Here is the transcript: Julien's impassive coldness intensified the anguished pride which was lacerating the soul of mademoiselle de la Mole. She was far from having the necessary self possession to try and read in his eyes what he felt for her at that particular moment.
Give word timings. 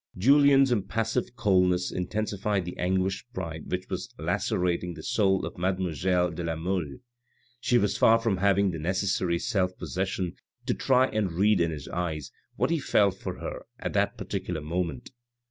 Julien's 0.17 0.71
impassive 0.71 1.35
coldness 1.35 1.91
intensified 1.91 2.65
the 2.65 2.75
anguished 2.79 3.31
pride 3.33 3.71
which 3.71 3.87
was 3.87 4.11
lacerating 4.17 4.95
the 4.95 5.03
soul 5.03 5.45
of 5.45 5.59
mademoiselle 5.59 6.31
de 6.31 6.43
la 6.43 6.55
Mole. 6.55 6.97
She 7.59 7.77
was 7.77 7.99
far 7.99 8.17
from 8.17 8.37
having 8.37 8.71
the 8.71 8.79
necessary 8.79 9.37
self 9.37 9.77
possession 9.77 10.37
to 10.65 10.73
try 10.73 11.05
and 11.05 11.33
read 11.33 11.61
in 11.61 11.69
his 11.69 11.87
eyes 11.89 12.31
what 12.55 12.71
he 12.71 12.79
felt 12.79 13.13
for 13.13 13.37
her 13.41 13.67
at 13.77 13.93
that 13.93 14.17
particular 14.17 14.59
moment. 14.61 15.11